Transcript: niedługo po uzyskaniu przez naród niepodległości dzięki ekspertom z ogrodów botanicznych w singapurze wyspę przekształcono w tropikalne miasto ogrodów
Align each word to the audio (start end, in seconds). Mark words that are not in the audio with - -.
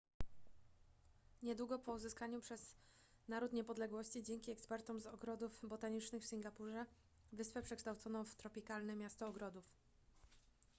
niedługo 1.43 1.79
po 1.79 1.91
uzyskaniu 1.93 2.41
przez 2.41 2.75
naród 3.27 3.53
niepodległości 3.53 4.23
dzięki 4.23 4.51
ekspertom 4.51 4.99
z 4.99 5.05
ogrodów 5.07 5.59
botanicznych 5.63 6.23
w 6.23 6.27
singapurze 6.27 6.85
wyspę 7.31 7.61
przekształcono 7.61 8.23
w 8.23 8.35
tropikalne 8.35 8.95
miasto 8.95 9.27
ogrodów 9.27 9.63